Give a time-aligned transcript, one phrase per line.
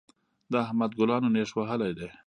[0.51, 2.07] د احمد ګلانو نېښ وهلی دی.